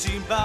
[0.00, 0.36] 紧抱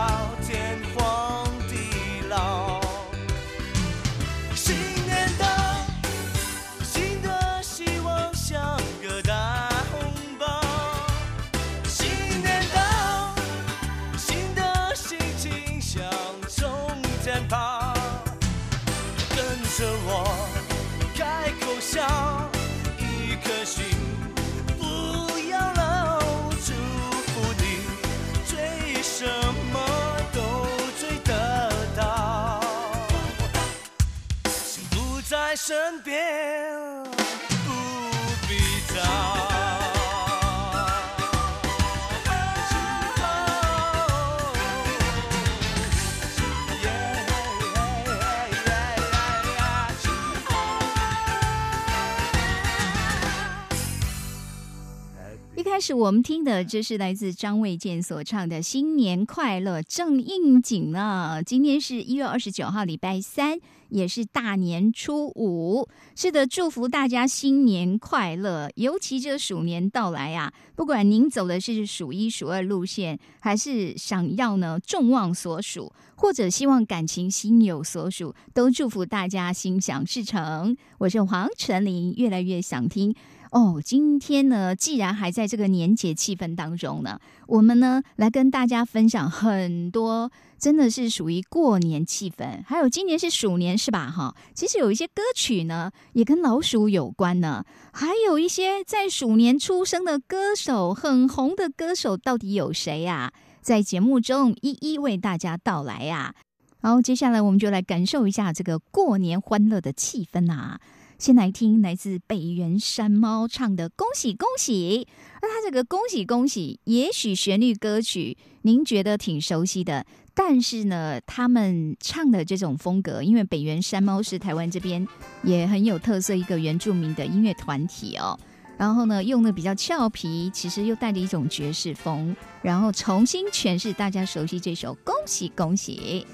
[55.85, 61.43] 是我们听的这是来自张卫健所唱的《新年快乐》，正应景呢。
[61.45, 63.59] 今天是一月二十九号，礼拜三，
[63.89, 65.87] 也是大年初五。
[66.15, 68.67] 是的，祝福大家新年快乐。
[68.73, 80.75] 尤其这鼠年到来啊，不管您走的是数一数二路线，还是想要呢众望所属，或者希望感情心有所属，都祝福大家心想事成。
[80.97, 83.13] 我是黄晨林，越来越想听。
[83.55, 87.17] 哦，今天呢，既然还在这个年节气氛当中呢，
[87.47, 90.29] 我们呢来跟大家分享很多，
[90.59, 92.61] 真的是属于过年气氛。
[92.65, 94.11] 还有今年是鼠年是吧？
[94.11, 97.63] 哈，其实有一些歌曲呢也跟老鼠有关呢，
[97.93, 103.31] 还有一些在鼠年出生的歌手，很红的歌手到底有谁呀？
[103.61, 106.35] 在节目中一一为大家道来呀。
[106.81, 110.77] 好，接下来我们就来感受一下这个过年欢乐的气氛啊。
[111.17, 115.07] 先来听来自北原山猫唱的《恭喜恭喜》，
[115.41, 125.07] 那他这个“恭喜恭喜”，也许旋律歌曲您觉得挺熟悉的，但是呢，他们唱的这种风格，因为北原山猫是台湾这边
[125.41, 128.37] 也很有特色一个原住民的音乐团体哦，
[128.77, 136.25] 然后呢，用的比较俏皮，其实又带着一种爵士风，然后重新诠释大家熟悉这首《恭喜恭喜》。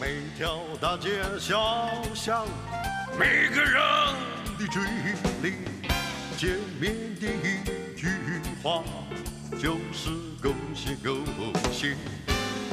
[0.00, 1.58] 每条大街小
[2.14, 2.46] 巷。
[3.18, 3.74] 每个人
[4.56, 4.80] 的嘴
[5.42, 5.54] 里
[6.36, 8.06] 见面第一句
[8.62, 8.84] 话
[9.60, 10.10] 就是
[10.40, 11.24] 恭喜恭
[11.72, 11.96] 喜，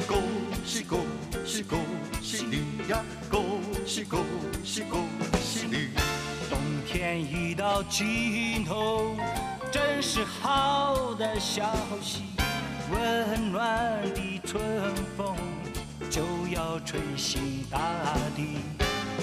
[0.06, 0.22] 恭
[0.64, 1.00] 喜恭
[1.44, 1.80] 喜恭
[2.22, 4.24] 喜你呀，恭喜恭
[4.62, 5.08] 喜恭
[5.42, 5.88] 喜你。
[6.48, 6.56] 冬
[6.86, 9.16] 天已到尽头，
[9.72, 12.22] 真是好的消息，
[12.92, 15.34] 温暖的春风
[16.08, 16.22] 就
[16.54, 17.80] 要吹醒大
[18.36, 18.75] 地。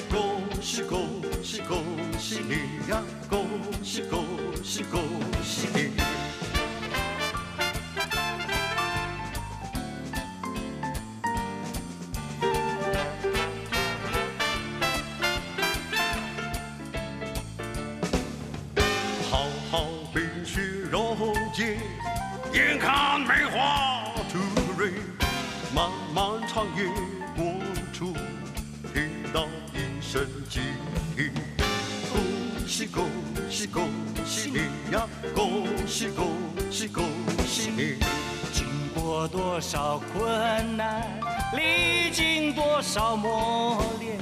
[0.10, 1.84] 恭喜恭喜恭
[2.18, 3.02] 喜你呀！
[3.30, 3.48] 恭
[3.84, 4.26] 喜恭
[4.64, 5.02] 喜恭
[5.44, 5.92] 喜你！
[19.30, 20.62] 好好冰雪
[20.92, 21.18] 融
[21.54, 21.78] 解，
[22.54, 24.40] 眼看梅花吐
[24.78, 24.92] 蕊，
[25.74, 26.86] 漫漫长夜
[27.36, 27.44] 过
[27.92, 28.14] 处。
[30.14, 30.60] 生机，
[32.12, 33.10] 恭喜恭
[33.50, 33.90] 喜恭
[34.24, 35.10] 喜你呀！
[35.34, 36.36] 恭喜恭
[36.70, 37.04] 喜恭
[37.48, 37.96] 喜你！
[38.54, 41.20] 经过多少困难，
[41.58, 44.20] 历经多少磨练，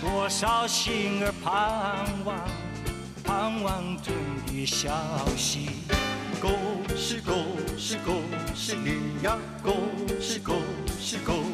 [0.00, 2.36] 多少心儿盼望，
[3.22, 4.12] 盼望中
[4.48, 4.90] 的消
[5.36, 5.68] 息。
[6.40, 6.50] 恭
[6.96, 7.46] 喜恭
[7.78, 8.24] 喜恭
[8.56, 9.38] 喜你呀！
[9.62, 9.72] 恭
[10.20, 10.60] 喜恭
[11.00, 11.44] 喜恭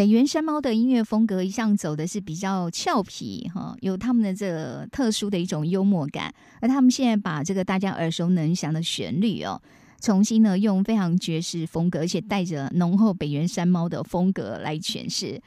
[0.00, 9.60] 北原山猫的音乐风格一向走的是比较俏皮哈，有他们的这个特殊的一种幽默感，而他们现在把这个大家耳熟能详的旋律哦，
[10.00, 15.38] 重新呢用非常爵士风格，而且带着浓厚北原山猫的风格来诠释。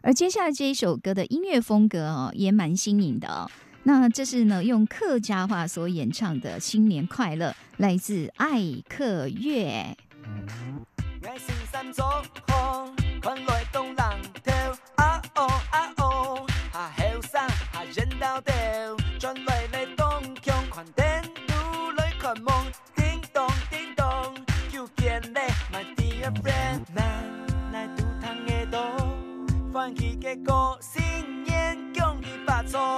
[0.00, 3.50] 而接下来这一首歌的音乐风格哦，也蛮新颖的哦。
[3.82, 9.94] 那这是呢用客家话所演唱的《新年快乐》，来自爱克乐。
[18.28, 22.52] 啊人头头，转来来东强，看电路来看梦，
[22.94, 24.34] 叮咚叮咚，
[24.70, 27.02] 又见嘞，my dear friend，那
[27.72, 28.80] 来赌汤的多，
[29.72, 32.97] 欢喜的歌，新年恭喜发财。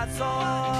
[0.00, 0.79] that's all.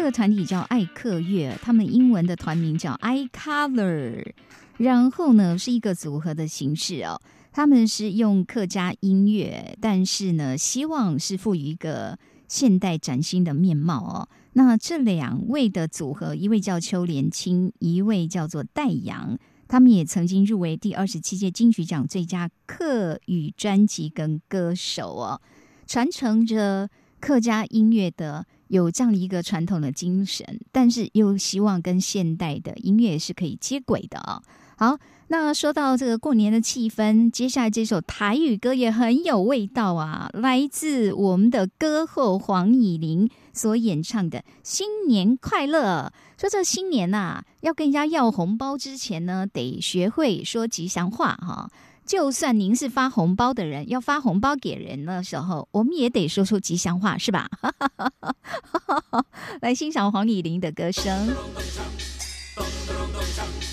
[0.00, 4.32] 这个团体叫爱客乐，他们英文的团名叫 I Color，
[4.78, 7.20] 然后呢是一个组合的形式哦。
[7.52, 14.28] 他们是用客家音乐，但是呢，希望是赋予一个现代崭新的面貌哦。
[14.54, 19.38] 那这两位的组合，一位叫邱连青，一位叫做戴阳，
[19.68, 25.42] 他们也曾经入围第二十七届金曲奖最佳客语专辑跟歌手哦，
[25.86, 26.88] 传承着
[27.20, 34.40] 客家音乐的有这样的一个传统的精神，但是又希望跟现代的音乐是可以接轨的啊、
[34.76, 34.96] 好，
[35.26, 46.12] 那说到这个过年的气氛，接下来这首台语歌也很有味道啊，来自我们的歌后黄以玲所演唱的《新年快乐》。
[46.40, 51.68] 说这新年呐、要跟人家要红包之前呢，得学会说吉祥话哈、
[52.10, 57.48] 就算您是发红包的人，要发红包给人的时候，我们也得说出吉祥话，是吧？
[59.62, 61.28] 来欣赏黄以玲的歌声。
[61.28, 61.44] 咚咚
[62.56, 63.69] 咚咚咚咚咚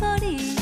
[0.00, 0.55] 每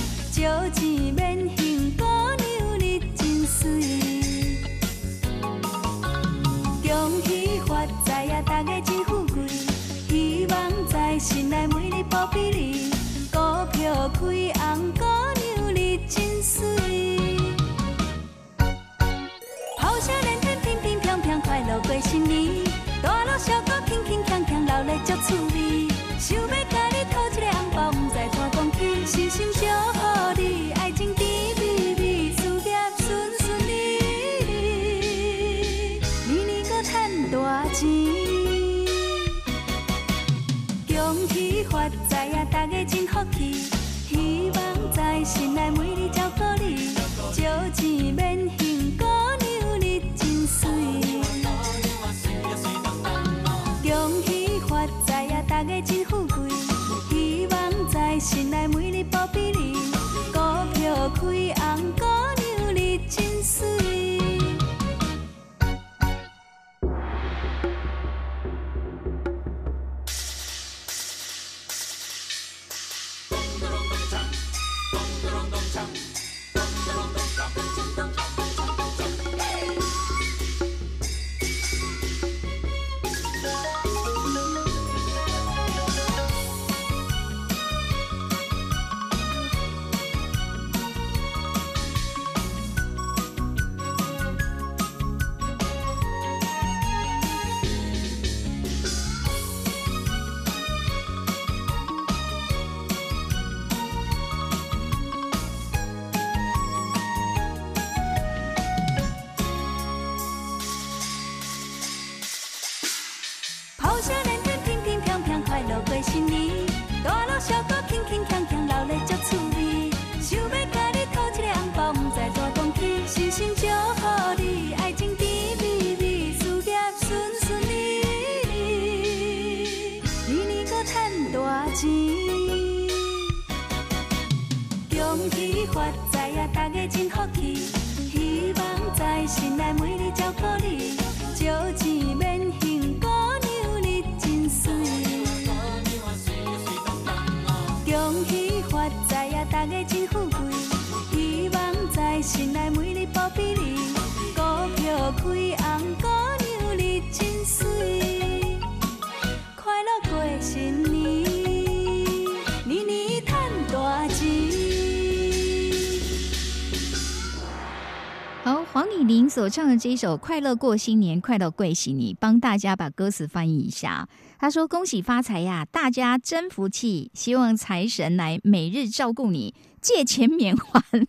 [169.34, 174.08] 所唱的这一首《快乐过新年，快乐贵喜你》，帮大家把歌词翻译一下。
[174.38, 180.80] 他说：“恭喜发财呀，大家真福气，希望财神来每日照顾你，借钱免还。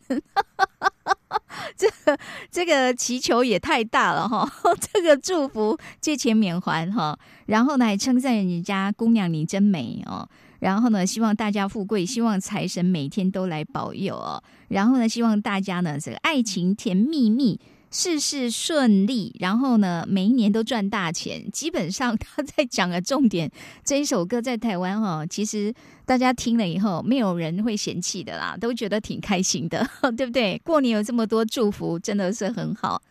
[1.77, 2.17] 这个
[2.49, 4.51] 这个祈求也太大了哈！
[4.91, 10.27] 这个祝福借钱免还哈，然后呢还称赞人家姑娘你真美哦。”
[10.61, 14.41] 然后呢，希望大家富贵，希望财神每天都来保佑哦。
[14.69, 17.59] 然后呢，希望大家呢，这个爱情甜蜜蜜，
[17.95, 19.33] 事事顺利。
[19.39, 21.49] 然后呢，每一年都赚大钱。
[21.51, 23.49] 基本上 他在讲的重点，
[23.85, 25.73] 这一首歌在台湾哈、其实
[26.05, 30.61] 大家听了以后，没有人会嫌弃的啦，都觉得挺开心的， 对不对？
[30.65, 33.01] 过年有这么多祝福，真的是很好。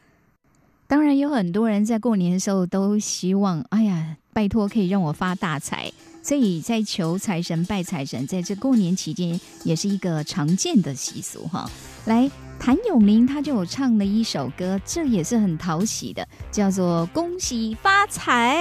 [0.87, 5.91] 当然，有很多人在过年的时候都希望，哎呀，拜托可以让我发大财。
[6.23, 11.71] 所以在求财神、拜财神，在这过年期间也是一个常见的习俗哈。
[12.07, 18.57] 来，谭咏麟他就有唱了一首歌，这也是很讨喜的，叫做《恭喜发财》，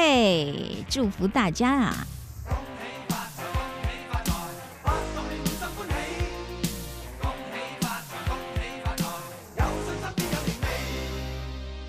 [0.89, 2.05] 祝福大家啊！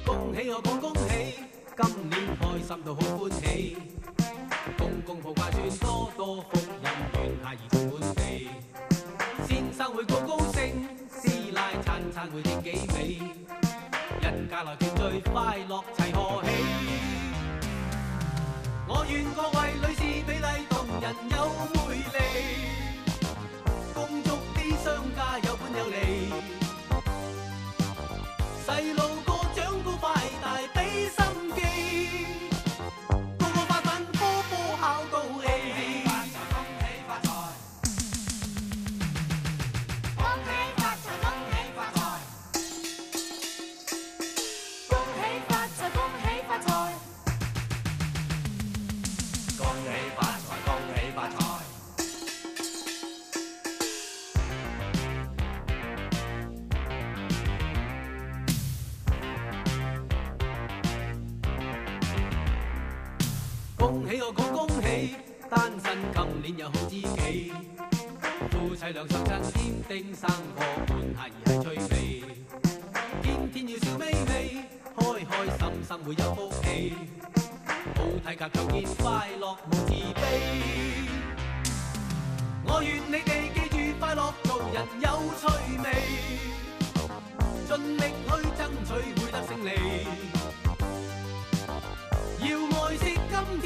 [0.07, 1.35] 恭喜我講恭喜，
[1.77, 3.77] 今年開心到好歡喜，
[4.79, 6.45] 公公抱掛轉多多
[15.33, 16.49] 快乐齐贺喜。
[18.87, 21.37] 我愿各位女士美丽动人有
[21.75, 21.81] 魅
[64.75, 65.15] 恭喜，
[65.49, 67.53] 單身今年有好知己，
[68.51, 71.95] 夫妻兩相親添丁生個伴下兒係趣味，
[73.23, 74.33] 天天要笑眯眯，
[74.97, 76.67] 開開心心會有福氣，
[77.95, 79.05] 好體格強健快
[79.41, 80.19] 樂無自卑。
[82.67, 85.09] 我願你哋記住快樂做人有
[85.39, 85.47] 趣
[85.85, 85.87] 味，
[87.69, 89.71] 盡力去爭取會得勝利。
[92.41, 93.65] 要愛惜今天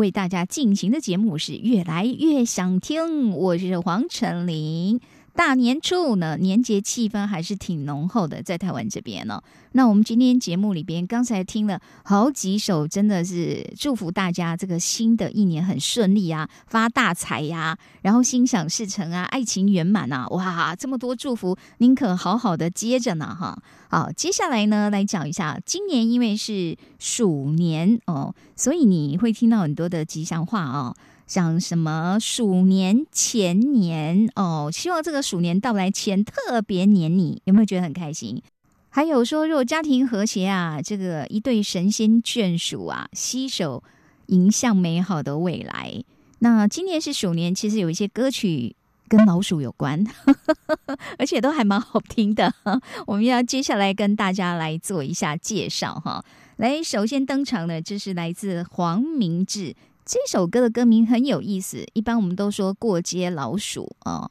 [0.00, 4.98] 为大家进行的节目是越来越想听，我是黄晨林。
[5.34, 23.56] 大年初五呢，年节气氛还是挺浓厚的，在台湾这边呢、那我们今天节目里边，刚才听了好几首，真的是祝福大家这个新的一年很顺利啊，发大财呀、然后心想事成啊，爱情圆满啊，哇，这么多祝福，您可好好的接着呢哈。
[23.88, 30.94] 好，接下来呢，来讲一下，今年因为是鼠年哦，所以你会听到很多的吉祥话哦。
[31.30, 38.42] 像什么鼠年前年哦，希望这个鼠年到来前特别黏你，有没有觉得很开心？
[38.88, 43.84] 还有说，如果家庭和谐啊，这个一对神仙眷属啊，携手
[44.26, 46.02] 迎向美好的未来。
[46.40, 48.74] 那今年是鼠年，其实有一些歌曲
[49.06, 50.04] 跟老鼠有关，
[51.16, 52.52] 而且都还蛮好听的。
[53.06, 56.24] 我们要接下来跟大家来做一下介绍哈。
[56.56, 59.76] 来，首先登场的这是来自黄明志。
[60.10, 64.28] 这首歌的歌名很有意思，一般我们都说过街老鼠哦，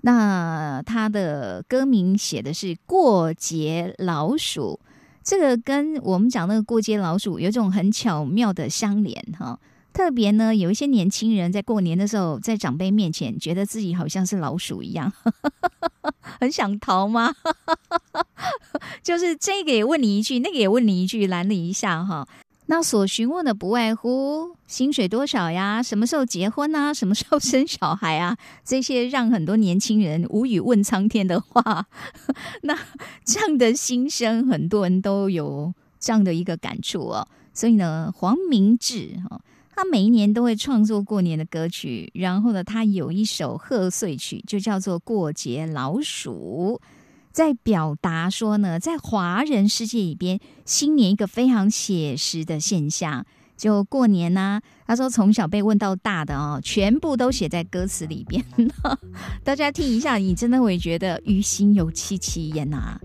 [0.00, 4.80] 那它的歌名写的是过街老鼠，
[5.22, 9.60] 这个跟我们讲那个过街老鼠有一种很巧妙的相连哈。
[9.92, 15.12] 特别呢，有一些年轻人在过年的时候，在长辈面前，觉得自己好像是老鼠一样，
[16.40, 17.32] 很想逃吗？
[19.04, 22.26] 就是这个也问你一句，那个也问你一句，拦你一下哈。
[22.72, 31.84] 那所询问的不外乎薪水多少呀，什么时候结婚啊，什么时候生小孩啊，这些让很多年轻人无语问苍天的话。
[32.64, 32.74] 那
[33.26, 37.28] 这样的心声，很多人都有这样的一个感触哦。
[37.52, 39.38] 所以呢，黄明志哈，
[39.76, 46.80] 他每一年都会创作过年的歌曲，然后呢，他有一首贺岁曲，就叫做《过节老鼠》。
[47.32, 53.24] 在表达说呢，在华人世界里边，新年一个非常写实的现象，
[53.56, 58.44] 就过年啊、他说从小被问到大的哦，全部都写在歌词里边。
[59.42, 63.00] 大家听一下，你真的会觉得于心有戚戚焉呐、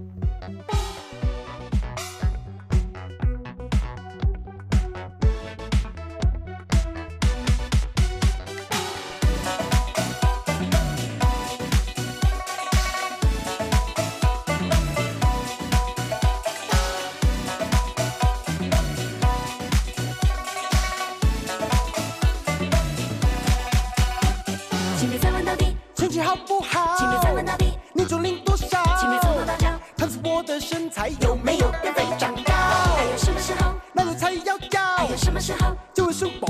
[31.22, 32.54] 有没有变肥长高？
[32.54, 33.74] 还有什么时候？
[33.93, 35.76] 那路才要还高有，什么时候？
[35.93, 36.48] 就会生宝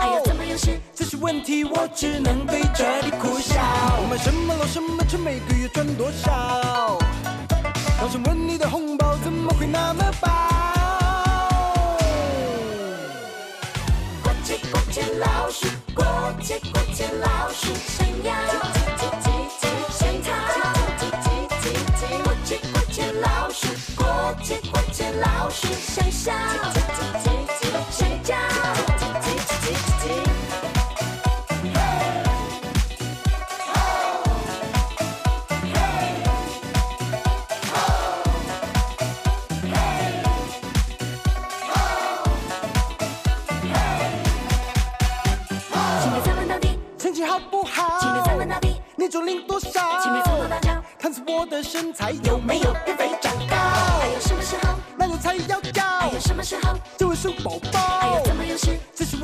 [0.00, 0.24] 还有宝。
[0.24, 0.80] 怎么有事？
[0.94, 3.60] 这些问题我只能对着你苦笑。
[4.00, 6.98] 我买什么楼什么车，每个月赚多少？
[7.98, 10.28] 当时问你的红包怎么会那么薄？
[14.22, 16.04] 过节过节老鼠，过
[16.40, 18.32] 节过节老鼠，闪耀，
[25.20, 26.32] 老鼠，想笑，
[27.90, 28.34] 闪叫。
[46.02, 47.98] 请别再问到底，成绩好不好？
[48.00, 49.70] 请别再问到底，年终领多少？
[50.02, 53.32] 请别从头到脚，看着我的身材有没有变肥长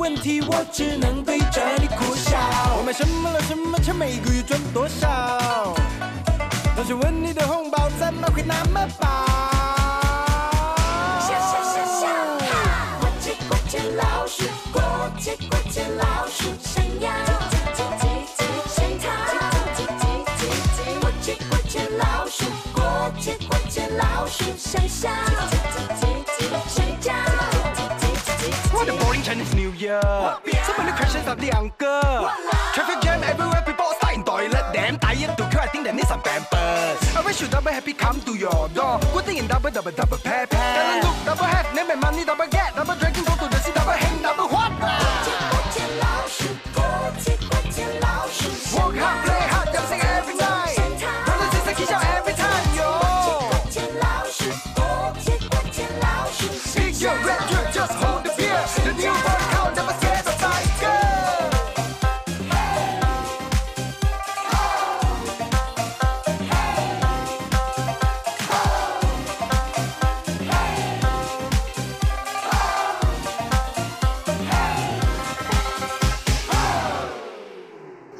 [0.07, 2.37] 问题我只能对着你苦笑。
[2.77, 3.41] 我买什么了？
[3.41, 3.77] 什么？
[3.79, 5.75] 车，每个月赚多少？
[6.77, 8.25] 同学问你的红包怎么？
[8.33, 8.87] 会那么？
[8.97, 9.05] 薄？
[11.19, 12.07] 笑笑笑笑，
[12.39, 12.95] 哈！
[13.01, 14.81] 过节过节老鼠，过
[15.19, 17.11] 节过节老鼠，闪耀，
[18.65, 19.11] 闪逃，
[21.01, 25.09] 过节过节老鼠，过节过节老鼠，闪笑，
[29.27, 29.99] Chinese New Year.
[30.63, 32.31] Somebody questions of the uncle.
[32.71, 34.63] Traffic jam everywhere, people stuck in toilet.
[34.71, 36.95] Damn tired to queue, I think they need some pampers.
[37.11, 38.97] I wish you double happy come to your door.
[39.11, 40.75] Good thing in double, double, double, pair, pair.
[40.79, 42.23] Talent look, double half, name and money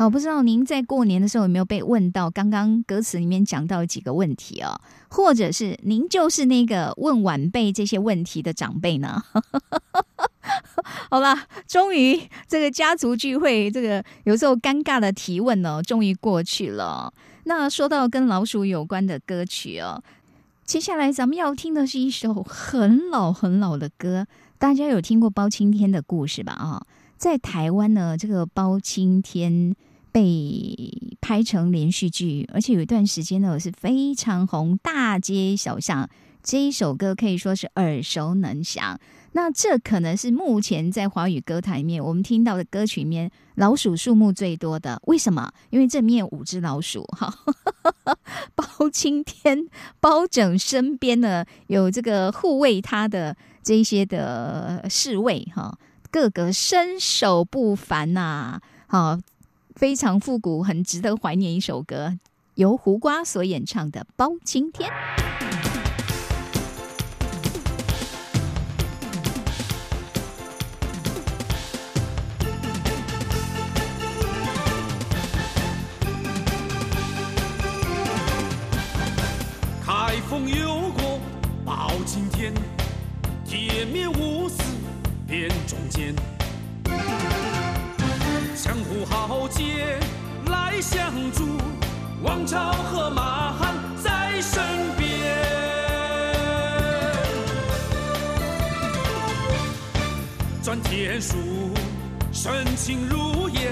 [0.07, 9.21] 好，不知道您在过年的时候有没有被问到刚刚歌词里面讲到几个问题哦，或者是您就是那个问晚辈这些问题的长辈呢？
[11.11, 17.13] 好啦，终于这个家族聚会，这个有时候尴尬的提问呢，终于过去了。
[17.43, 20.01] 那说到跟老鼠有关的歌曲哦，
[20.63, 24.25] 接下来咱们要听的是一首很老很老的歌，
[24.57, 26.53] 大家有听过包青天的故事吧？
[26.53, 26.81] 啊、
[27.17, 29.75] 在台湾呢，这个包青天
[30.17, 36.09] 被拍成连续剧，而且有一段时间呢我是非常红，大街小巷。
[36.41, 38.99] 这一首歌可以说是耳熟能详。
[39.33, 44.99] 那这可能是目前在华语歌坛面我们听到的歌曲里面老鼠数目最多的。
[45.05, 45.51] 为什么？
[45.69, 47.31] 因为这面五只老鼠哈。
[48.55, 49.67] 包青天
[49.99, 55.77] 包拯身边呢有这个护卫他的这些的侍卫哈，
[56.09, 59.19] 个个身手不凡呐、好，
[59.77, 62.17] 非常复古，很值得怀念一首歌，
[62.55, 64.89] 由胡瓜所演唱的《包青天》。
[79.85, 81.19] 开封有过
[81.63, 82.51] 包青天，
[83.45, 84.63] 铁面无私
[85.27, 86.15] 辨忠奸。
[88.67, 89.97] 江湖豪杰
[90.47, 91.57] 来相助，
[92.21, 94.61] 王朝和马汉在身
[94.97, 95.07] 边。
[100.61, 101.37] 转天书，
[102.33, 103.71] 深情如烟；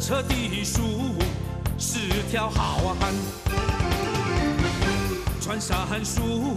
[0.00, 1.16] 彻地书，
[1.76, 1.98] 是
[2.30, 3.12] 条好汉。
[5.40, 6.54] 穿山鼠，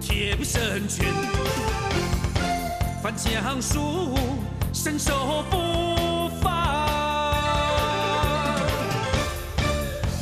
[0.00, 1.06] 铁臂神拳，
[3.00, 4.18] 翻江鼠，
[4.72, 6.50] 身手不放。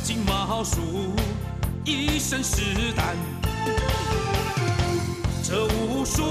[0.03, 1.15] 金毛鼠，
[1.85, 3.15] 一身是胆，
[5.41, 6.21] 这无数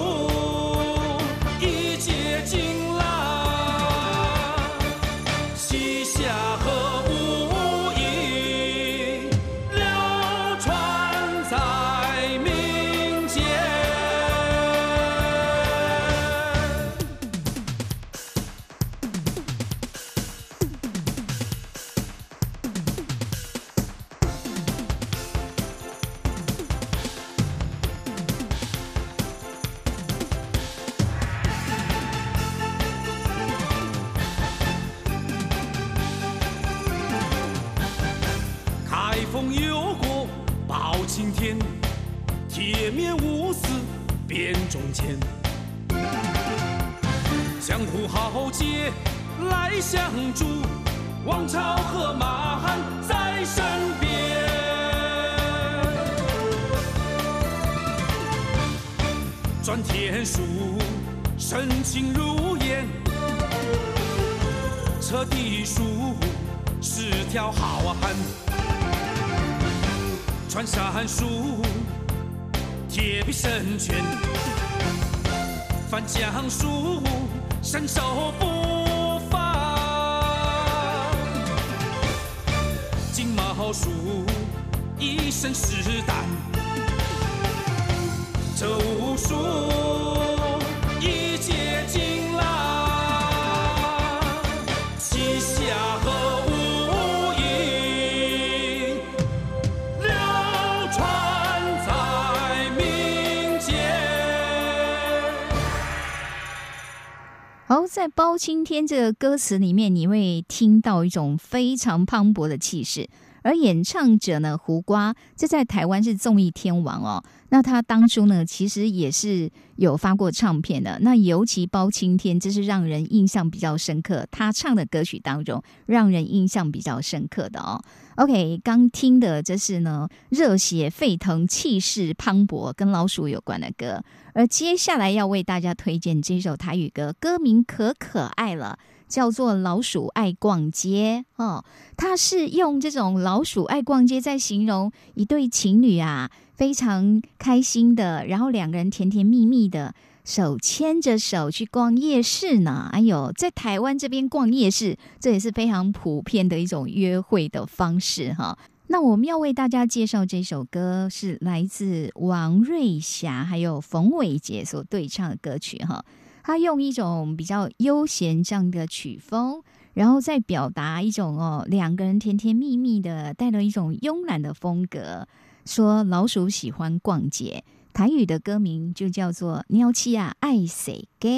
[108.40, 113.06] 青天这个歌词里面，你会听到一种非常磅礴的气势。
[113.42, 117.22] 而演唱者呢，胡瓜，这在台湾是综艺天王哦。
[117.50, 120.98] 那他当初呢，其实也是有发过唱片的。
[121.02, 124.26] 那尤其包青天，这是让人印象比较深刻。
[124.30, 127.78] 他唱的歌曲当中，让人印象比较深刻的哦。
[128.16, 134.02] OK，刚听的这是呢热血沸腾、气势磅礴，跟老鼠有关的歌。
[134.34, 138.78] 而接下来要为大家推荐这首台语歌，歌名可可爱了。
[139.08, 141.64] 叫做老鼠爱逛街哦，
[141.96, 149.92] 它是用这种老鼠爱逛街在形容一对情侣啊，非常开心的，然后两个人甜甜蜜蜜的
[150.30, 152.88] 手牵着手去逛夜市呢。
[152.92, 158.56] 哎呦，在台湾这边逛夜市，这也是非常普遍的一种约会的方式哈。
[158.86, 166.04] 那我们要为大家介绍这首歌，是来自王瑞霞还有冯伟杰所对唱的歌曲哈。
[166.44, 169.60] 他用一种比较悠闲这样的曲风，
[169.94, 175.26] 然后再表达一种哦两个人甜甜蜜蜜的，带了一种慵懒的风格。
[175.66, 181.28] 说老鼠喜欢逛街，台语的歌名就叫做《鸟七啊爱谁给》。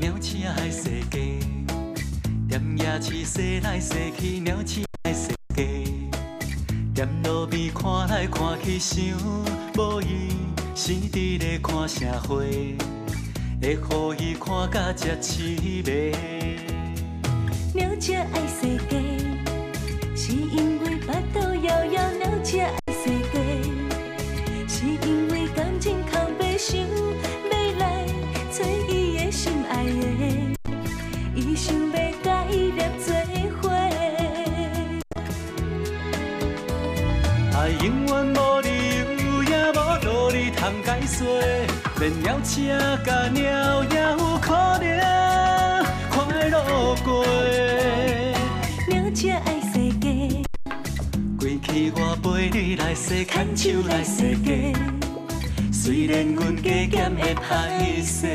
[0.00, 1.38] 鸟鼠爱世界，
[2.48, 6.11] 踮夜市踅来踅去，鸟鼠爱世界。
[6.94, 9.02] 踮路边看来看去，想
[9.78, 10.28] 无伊
[10.74, 12.76] 生伫咧看社会，
[13.62, 16.12] 会互伊看甲只凄美。
[17.72, 19.00] 鸟只爱世界，
[20.14, 22.18] 是因为巴肚枵枵。
[22.18, 22.58] 鸟只
[40.62, 41.26] 通解说，
[41.98, 44.86] 连鸟车甲鸟也有可能
[46.08, 46.14] 快
[46.48, 47.26] 乐过。
[48.86, 50.40] 鸟车爱世界，
[51.36, 54.72] 归去我陪你来洗，牵手来世界。
[55.72, 58.28] 虽然阮加减会歹势，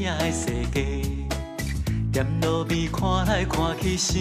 [0.00, 1.02] 去，鸟鼠爱世界。
[2.12, 4.16] 踮路边看来看去，想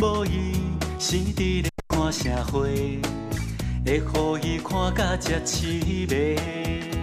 [0.00, 0.54] 无伊
[0.98, 3.00] 生伫咧看社会，
[3.84, 6.95] 会予伊看甲遮凄美。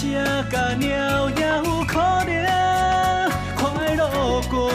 [0.00, 0.06] 只
[0.48, 4.70] 甲鸟也有可能快乐过。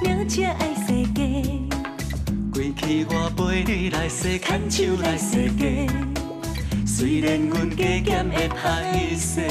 [0.00, 1.42] 鸟只爱世界，
[2.52, 5.88] 过去我陪你来洗，牵手来世界。
[6.86, 9.50] 虽然阮加减会歹势，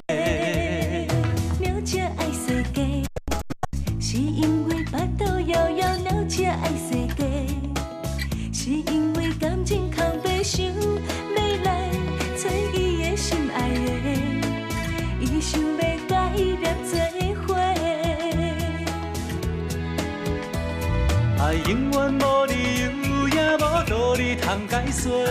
[21.67, 22.83] 永远无理由，
[23.29, 25.25] 也无道理通解说，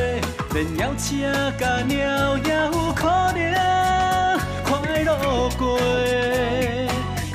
[0.52, 3.42] 连鸟车甲鸟也有可能
[4.64, 5.78] 快乐过。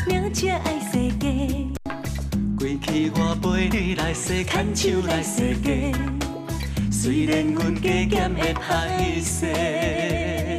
[0.08, 1.26] 鸟只爱世界，
[2.58, 5.94] 过去我陪你来洗，牵手来世界。
[6.92, 10.59] 虽然阮加减会歹势。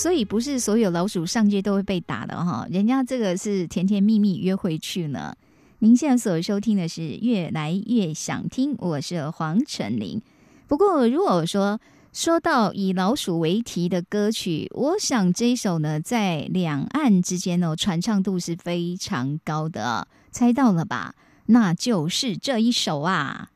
[0.00, 5.36] 所以不是所有老鼠上街都会被打的哈，人家这个是甜甜蜜蜜约会去呢。
[5.80, 10.18] 您现在所收听的是《越来越想听》，我是黄晨林。
[10.66, 11.78] 不过，如果说
[12.14, 20.08] 说到以老鼠为题的歌曲，我想这一首呢，在两岸之间呢，传唱度是非常高的。
[20.30, 21.14] 猜到了吧？
[21.44, 23.50] 那就是这一首啊。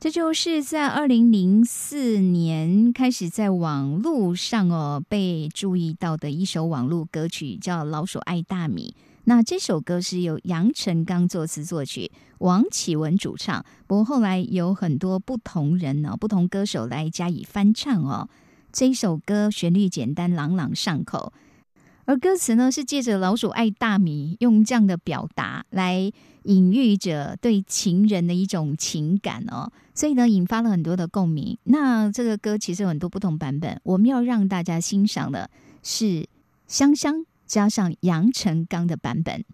[0.00, 8.94] 这就是在二零零四年开始在网络上哦被注意到的一首网络歌曲，叫《老鼠爱大米》。
[9.24, 13.62] 那这首歌是由杨臣刚作词作曲，王启文主唱。
[13.86, 18.30] 不过后来有很多不同人呢、不同歌手来加以翻唱哦。
[18.72, 21.34] 这一首歌旋律简单，朗朗上口，
[22.10, 26.10] 而歌词呢是借着老鼠爱大米，用这样的表达来
[26.42, 31.56] 隐喻着对情人的一种情感哦，所以呢引发了很多的共鸣。
[31.62, 35.48] 那这个歌其实有很多不同版本，我们要让大家欣赏的
[35.84, 36.26] 是
[36.66, 39.44] 香香加上杨成刚的版本。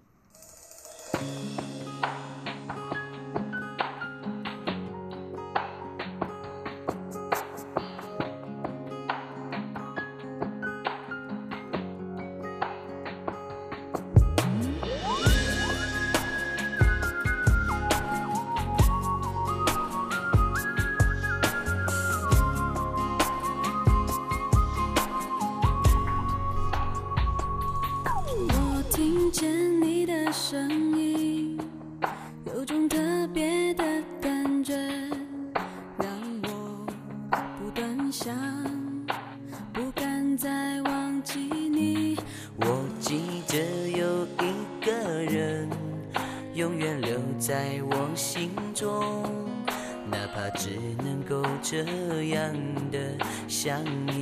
[53.67, 54.16] 想你。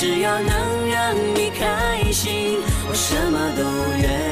[0.00, 2.56] 只要能让你开心，
[2.88, 3.64] 我什么都
[4.00, 4.27] 愿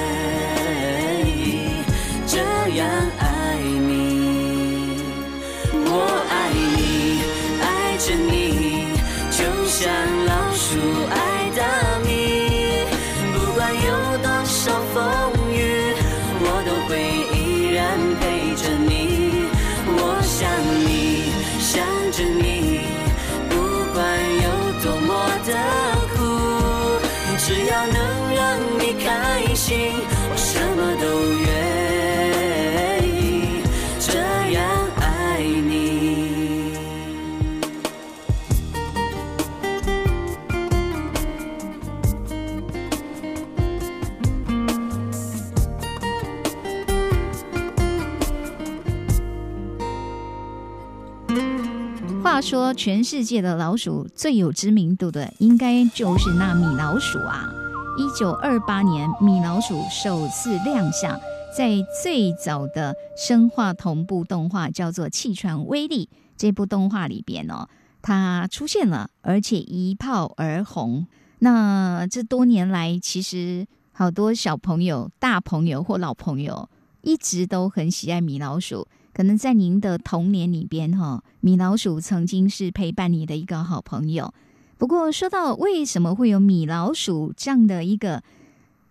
[52.37, 57.49] 他说，全世界的老鼠最有知名度的，应该就是那米老鼠啊！
[57.97, 61.18] 一九二八年，米老鼠首次亮相，
[61.57, 67.66] 在最早的生化同步动画叫做《气船威力》这部动画里边哦，
[68.03, 71.07] 它出现了，而且一炮而红。
[71.39, 76.68] 那这多年来，其实好多小朋友、大朋友或老朋友
[77.01, 78.87] 一直都很喜爱米老鼠。
[79.17, 84.35] 可能在您的童年里边，哈，米老鼠曾经是陪伴你的一个好朋友。
[84.77, 88.23] 不过，说到为什么会有米老鼠这样的一个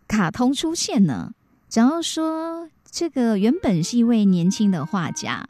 [0.07, 1.36] 卡通出现呢？
[1.69, 5.47] 只要说这个原本是一位年轻的画家，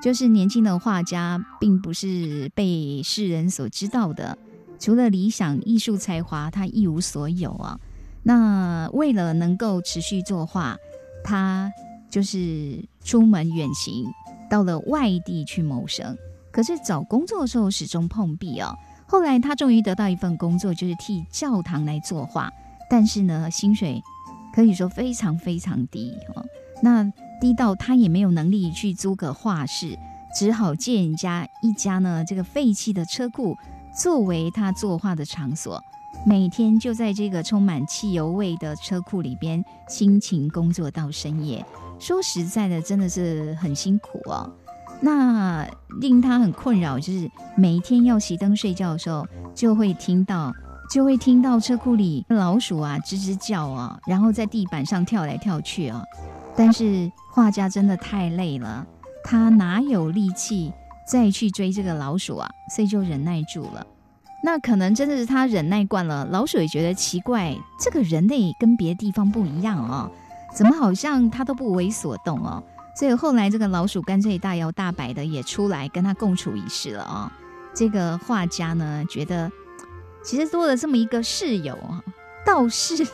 [0.00, 4.38] 就是年轻的画家并不是被世人所知道的，
[4.78, 7.80] 除了理想艺术才华，他一无所有啊。
[8.22, 10.76] 那为了能够持续作画，
[11.24, 11.72] 他
[12.12, 14.12] 就是出门远行，
[14.50, 16.16] 到了外地去谋生。
[16.52, 18.76] 可是找工作的时候始终碰壁哦。
[19.06, 22.52] 后来他终于得到一份工作，就是替教堂来作画，
[22.90, 24.02] 但是呢，薪水
[24.54, 26.44] 可以说非常非常低哦。
[26.82, 27.10] 那
[27.40, 29.98] 低到他也没有能力去租个画室，
[30.38, 33.56] 只好借人家一家呢这个废弃的车库
[33.96, 35.82] 作为他作画的场所。
[36.26, 41.64] 每天就在这个充满汽油味的车库里边辛勤工作到深夜。
[42.02, 44.50] 说实在的，真的是很辛苦哦。
[45.00, 45.64] 那
[46.00, 49.24] 令他很困扰，就是每一天要熄灯睡觉的时候，
[49.54, 50.52] 就会听到
[50.90, 56.02] 就会听到车库里老鼠啊吱吱叫啊，然后在地板上跳来跳去啊。
[56.56, 58.84] 但是画家真的太累了，
[59.22, 60.72] 他哪有力气
[61.06, 62.50] 再去追这个老鼠啊？
[62.74, 63.86] 所以就忍耐住了。
[64.44, 70.10] 那可能真的是他忍耐惯了，老鼠也觉得奇怪，这个人类跟别的地方不一样哦，
[70.54, 72.62] 怎么好像他都不为所动哦？
[72.94, 77.32] 所以后来这个老鼠干脆大摇大摆的也出来跟他共处一室了啊、
[77.74, 79.50] 这个画家呢觉得，
[80.22, 81.78] 其实多了这么一个室友，
[82.44, 83.06] 倒是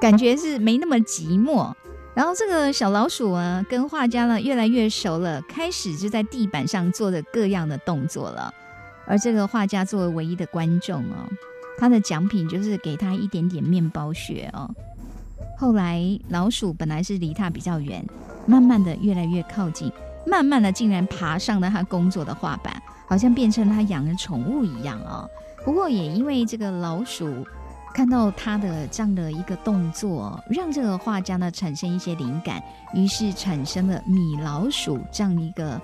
[0.00, 1.72] 感觉是没那么寂寞。
[2.14, 8.54] 然后这个小老鼠啊，跟画家呢越来越熟了，开始就在地板上做着各样的动作了。
[9.06, 11.28] 而这个画家作为唯一的观众哦，
[11.78, 14.70] 他的奖品就是给他一点点面包屑哦。
[15.58, 18.04] 后来老鼠本来是离他比较远，
[18.46, 19.90] 慢慢的越来越靠近，
[20.26, 25.28] 慢慢的竟然爬上了他工作的画板，好像变成他养的宠物一样哦。
[25.64, 27.46] 不过也因为这个老鼠
[27.94, 35.80] 看到他的这样的一个动作，让这个画家呢产生一些灵感，于是产生了米老鼠这样一个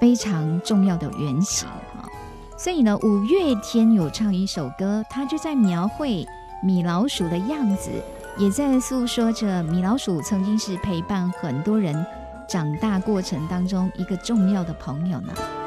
[0.00, 2.08] 非常重要的原型啊。
[2.56, 6.26] 所以呢，五月天有唱一首歌，他就在描绘
[6.62, 7.90] 米老鼠的样子，
[8.38, 12.04] 也在诉说着米老鼠曾经是陪伴很多人
[12.46, 15.65] 长大过程当中一个重要的朋友呢。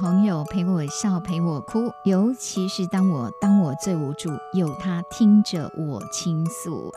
[0.00, 6.90] 朋友，陪我笑，陪我哭，尤其是当我当我最无助，有他听着我倾诉。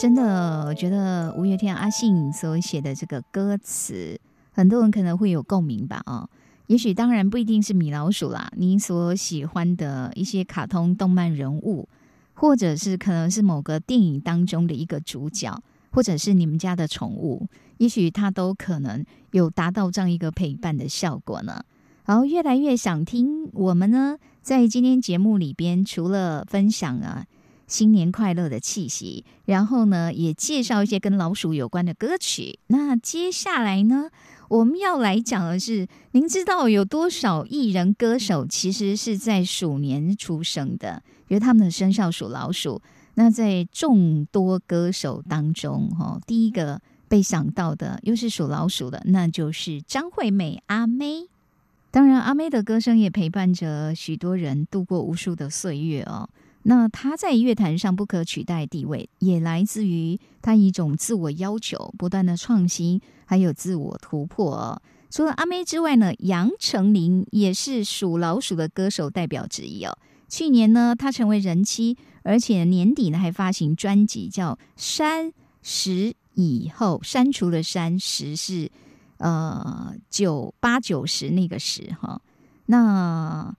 [0.00, 6.02] 真的，我觉得五月天阿信所写的这个歌词，很多人可能会有共鸣吧？
[6.06, 6.28] 哦，
[6.66, 11.88] 也许当然不一定是米老鼠啦，你所喜欢的一些卡通动漫人物，
[12.34, 15.56] 或者是可能是某个电影当中的一个主角，
[15.92, 17.46] 或者是你们家的宠物，
[17.76, 21.62] 也许它都可能有达到这样一个陪伴的效果呢。
[22.10, 27.26] 好越来越想听我们呢，在今天节目里边，除了分享啊
[27.66, 32.60] 新年快乐的气息，然后呢也介绍一些跟老鼠有关的歌曲。
[32.68, 34.08] 那接下来呢，
[34.48, 41.02] 我们要来讲的是，您知道有多少艺人歌手其实是在鼠年出生的？
[41.28, 42.80] 因为他们的生肖属老鼠。
[43.16, 51.28] 那在众多歌手当中，哈，第一个被想到的又是属老鼠的，那就是张惠妹阿妹。
[51.90, 56.28] 当然，阿妹的歌声也陪伴着许多人度过无数的岁月哦。
[56.64, 64.82] 那她在乐坛上不可取代地位，也来自于她一种自我要求、不断的创新，还有自我突破哦。
[65.08, 69.96] 除了阿妹之外呢，杨丞琳也是属老鼠的歌手代表之一哦。
[70.28, 75.32] 去年呢，她成为人妻，而且年底呢还发行专辑，叫《删
[75.62, 78.70] 十以后》，删除了删十是
[79.18, 82.20] 呃九八九十那个十哈，
[82.66, 83.54] 那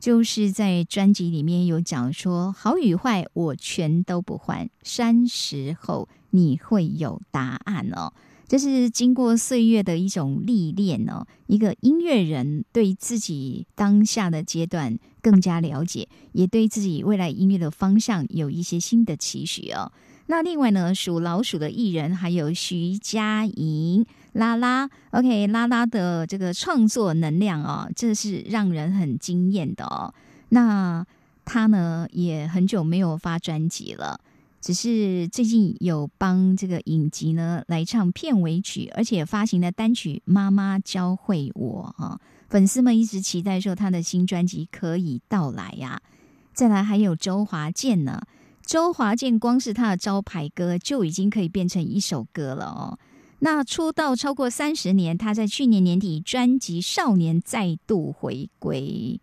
[0.00, 8.12] 就是在专辑里面有讲说，好与坏我全都不换，三十后你会有答案哦。
[8.48, 19.90] 这是经过岁月的一种历练哦，一个音乐人对自己当下的阶段更加了解，也对自己未来音乐的方向有一些新的期许哦。
[20.26, 30.12] 那另外呢，属老鼠的艺人还有徐佳莹、拉拉，OK，拉拉的这个创作能量哦，这是让人很惊艳的哦。
[30.48, 31.04] 那
[31.44, 34.18] 他呢也很久没有发专辑了。
[34.60, 46.00] 只是最近有帮这个影集呢来唱片尾曲，而且发行的单曲《妈妈教会我》啊，粉丝们一直期待说他的新专辑可以到来呀。
[46.54, 48.22] 再来还有周华健呢，
[48.64, 52.96] 周华健光是他的招牌歌就已经可以变成一首歌了哦。
[53.44, 59.20] 那出道超过三十年，他在去年年底专辑《少年》再度回归，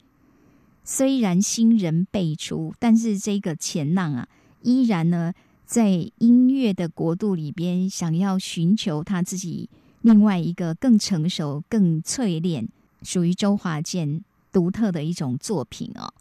[0.84, 4.28] 虽然新人辈出，但是这个前浪啊。
[4.62, 5.34] 依然呢，
[5.66, 9.70] 在音乐的国度里边，想要寻求他自己
[10.02, 12.68] 另外一个更成熟、更淬炼，
[13.04, 16.14] 属于周华健独特的一种作品哦。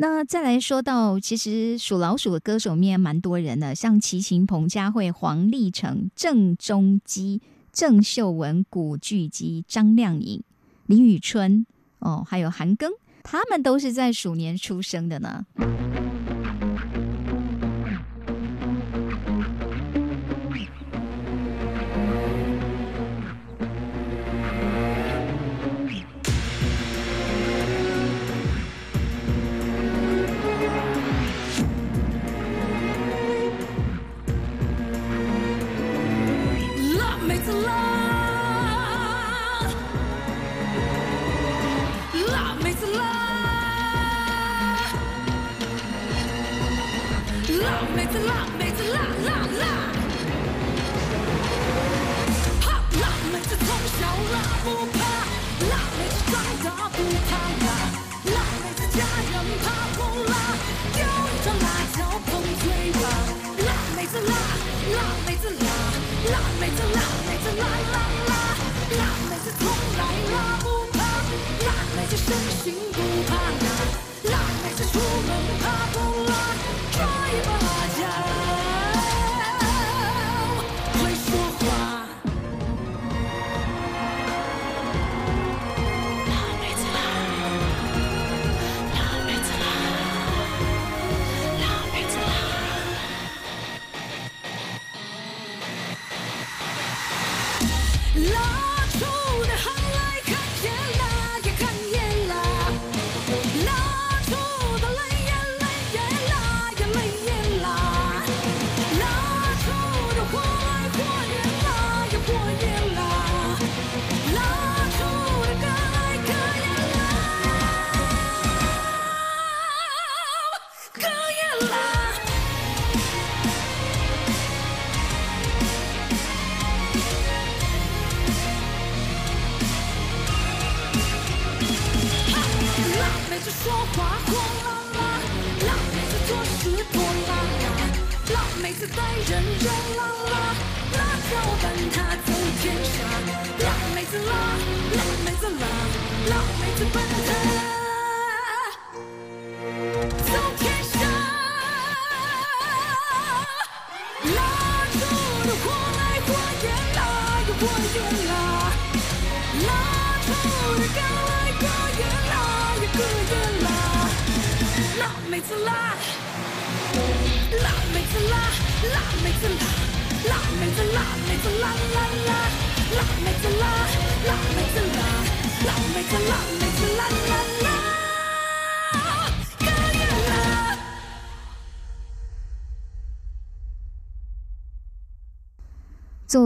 [0.00, 7.42] 那再来说到，其实属老鼠的歌手面蛮多人的，像齐秦、彭佳慧、黄立成、郑中基、
[7.72, 10.40] 郑秀文、古巨基、张靓颖、
[10.86, 11.66] 李宇春
[11.98, 12.90] 哦，还有韩庚，
[13.24, 15.44] 他们都是在鼠年出生的呢。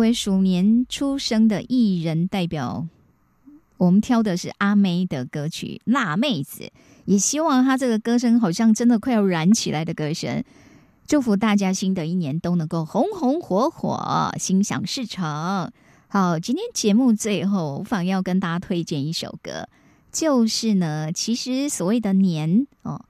[0.02, 2.88] 为鼠年出生的艺人代表，
[3.76, 6.64] 我们挑的是阿妹的歌曲《辣妹子》，
[7.04, 10.42] 也希望她这个歌声好像真的快要燃起来的歌声。
[11.06, 15.70] 祝福大家新的一年都能够红红火火，心想事成。
[16.08, 19.68] 好，今天节目最后，我反要跟大家推荐一首歌，
[20.10, 23.04] 就是呢，其实所谓的年哦，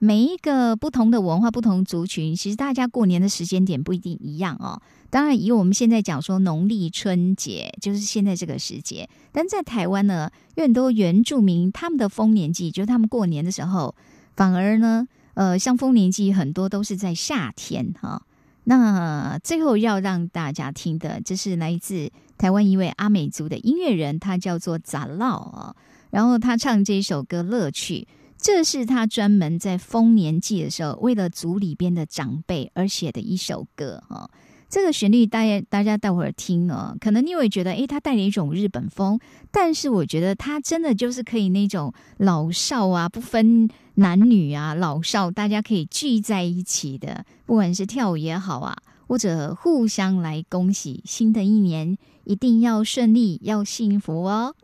[0.00, 4.80] 每一个不同的文化、不同族群，其实大家过年的时间点不一定一样哦。
[5.10, 13.94] 当然，以我们现在讲说农历春节，就是现在这个时节，但在台湾呢，有很多原住民他们的丰年祭，就是他们过年的时候，
[14.36, 18.22] 反而呢，呃，像丰年祭很多都是在夏天哈、
[18.64, 25.74] 那最后要让大家听的，这是来自台湾一位阿美族的音乐人，他叫做杂烙啊，
[26.10, 28.06] 然后他唱这首歌《乐趣》。
[28.40, 34.30] 这是他专门在丰年祭的时候，为了族里边的长辈而写的一首歌哈、
[34.68, 39.18] 这个旋律大家大家待会儿听哦，可能你会觉得，诶，它带了一种日本风，
[39.50, 48.76] 但是我觉得它真的就是可以那种老少啊，不分男女啊，老少大家可以聚在一起的，不管是跳舞也好啊，
[49.08, 54.54] 或者互相来恭喜新的一年一定要顺利，要幸福哦。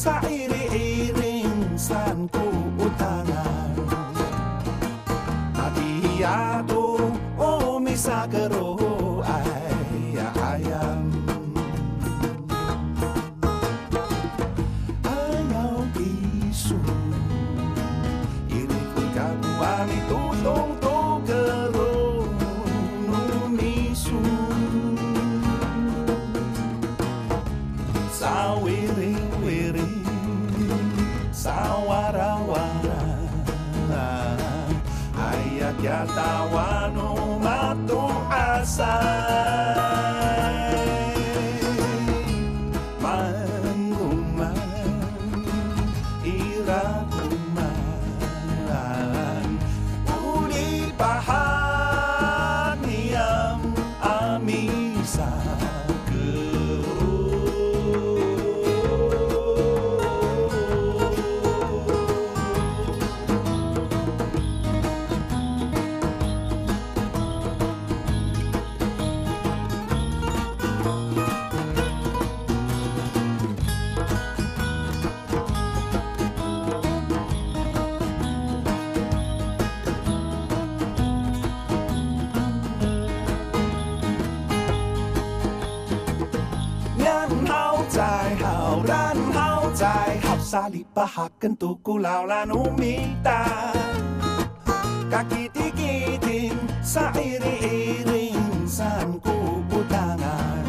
[0.00, 2.48] Sairi-iring sanku
[2.80, 3.76] utangan
[5.52, 8.48] Ati ato o oh, misaka
[38.70, 39.29] side.
[90.50, 93.70] sali salipahaken tuku laulan umita.
[95.06, 100.66] Kaki tikitin sairi-iring san kubutangan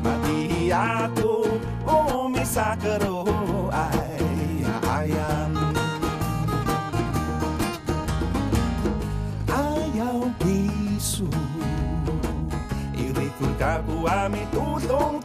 [0.00, 1.44] Mati ato
[1.84, 3.24] umi sakero
[3.68, 5.52] ay ayam
[9.48, 11.28] Ayaw pisu
[12.96, 13.52] Irikul
[14.56, 15.20] tutong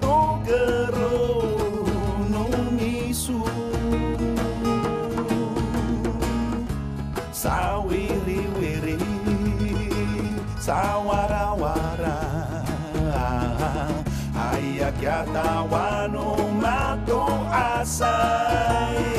[15.10, 16.14] katawan
[16.62, 19.19] mato asay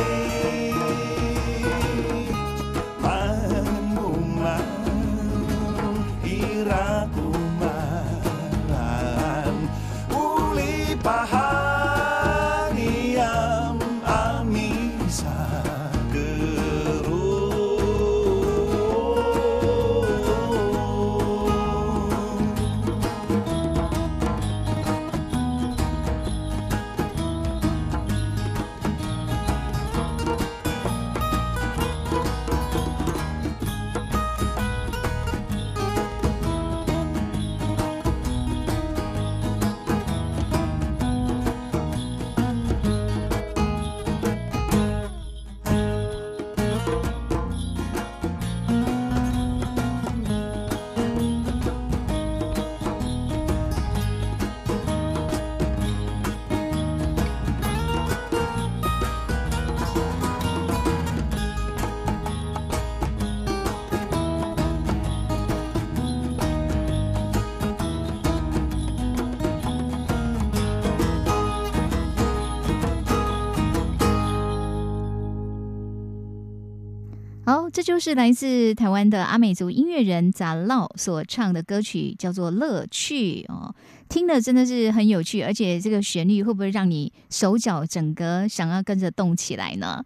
[77.80, 83.74] 这就是来自台湾的阿美族音乐人杂烙所唱的歌曲，叫做《乐趣》哦。
[84.06, 90.04] 听的真的是很有趣，而且这个旋律会不会让你手脚整个想要跟着动起来呢？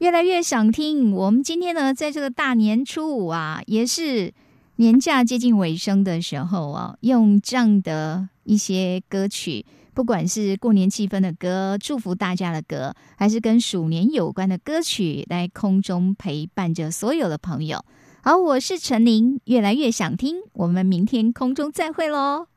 [0.00, 1.12] 越来越想听。
[1.12, 4.30] 我们今天呢，在这个大年初五啊，也是
[4.76, 9.64] 年假接近尾声的时候啊，用这样的一些歌曲，
[9.94, 17.84] 不管是过年气氛的歌、祝福大家的歌，还是跟鼠年有关的歌曲，在空中陪伴着所有的朋友。
[18.22, 22.48] 好，我是陈琳，越来越想听，我们明天空中再会喽。